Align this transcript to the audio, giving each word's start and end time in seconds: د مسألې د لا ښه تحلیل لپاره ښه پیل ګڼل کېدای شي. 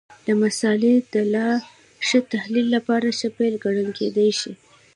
د 0.25 0.27
مسألې 0.43 0.93
د 1.13 1.15
لا 1.33 1.49
ښه 2.07 2.19
تحلیل 2.33 2.67
لپاره 2.75 3.07
ښه 3.17 3.29
پیل 3.37 3.53
ګڼل 3.63 3.89
کېدای 3.99 4.31
شي. 4.39 4.53